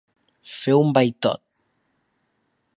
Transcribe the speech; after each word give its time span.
Fer 0.53 0.75
un 0.77 0.89
vaitot. 0.99 1.43